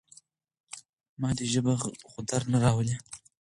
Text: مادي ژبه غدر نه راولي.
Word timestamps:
مادي 1.21 1.45
ژبه 1.53 1.73
غدر 2.13 2.41
نه 2.51 2.57
راولي. 2.63 2.95